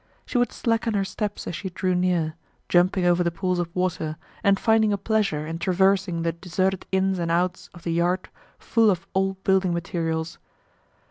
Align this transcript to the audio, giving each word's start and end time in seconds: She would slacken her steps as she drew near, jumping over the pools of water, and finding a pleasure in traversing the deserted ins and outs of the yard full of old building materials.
She 0.25 0.39
would 0.39 0.51
slacken 0.51 0.95
her 0.95 1.05
steps 1.05 1.45
as 1.45 1.55
she 1.55 1.69
drew 1.69 1.93
near, 1.93 2.33
jumping 2.69 3.05
over 3.05 3.23
the 3.23 3.29
pools 3.29 3.59
of 3.59 3.69
water, 3.75 4.17
and 4.43 4.59
finding 4.59 4.91
a 4.91 4.97
pleasure 4.97 5.45
in 5.45 5.59
traversing 5.59 6.23
the 6.23 6.31
deserted 6.31 6.87
ins 6.91 7.19
and 7.19 7.29
outs 7.29 7.69
of 7.75 7.83
the 7.83 7.93
yard 7.93 8.27
full 8.57 8.89
of 8.89 9.05
old 9.13 9.43
building 9.43 9.75
materials. 9.75 10.39